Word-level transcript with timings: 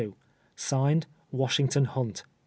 (Signed,) 0.55 1.05
"WASHINGTON 1.31 1.85
HUNT. 1.85 2.23